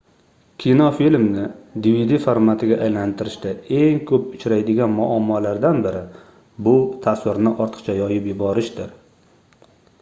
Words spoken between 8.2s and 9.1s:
yuborishdir